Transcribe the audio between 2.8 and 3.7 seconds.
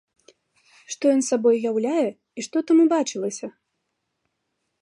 убачылася?